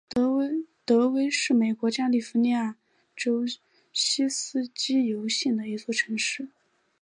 [0.15, 2.75] 威德是美国加利福尼亚
[3.15, 3.43] 州
[3.93, 6.49] 锡斯基尤县的一座城市。